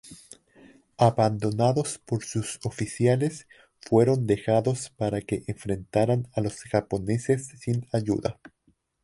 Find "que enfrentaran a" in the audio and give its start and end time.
5.21-6.41